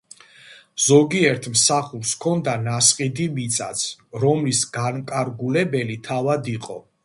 [0.85, 3.85] ზოგიერთ მსახურს ჰქონდა ნასყიდი მიწაც,
[4.25, 6.85] რომლის განმკარგულებელი თავად იყო.